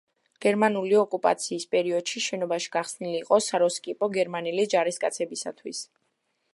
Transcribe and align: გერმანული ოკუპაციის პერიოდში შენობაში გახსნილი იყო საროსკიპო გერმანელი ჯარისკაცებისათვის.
გერმანული 0.43 0.95
ოკუპაციის 1.01 1.67
პერიოდში 1.75 2.23
შენობაში 2.29 2.73
გახსნილი 2.77 3.21
იყო 3.27 3.41
საროსკიპო 3.49 4.11
გერმანელი 4.19 4.67
ჯარისკაცებისათვის. 4.77 5.89